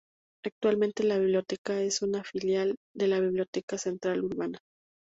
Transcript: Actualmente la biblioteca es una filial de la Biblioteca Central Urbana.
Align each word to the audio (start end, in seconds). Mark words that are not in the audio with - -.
Actualmente 0.43 1.03
la 1.03 1.19
biblioteca 1.19 1.79
es 1.79 2.01
una 2.01 2.23
filial 2.23 2.75
de 2.95 3.05
la 3.07 3.19
Biblioteca 3.19 3.77
Central 3.77 4.23
Urbana. 4.23 4.57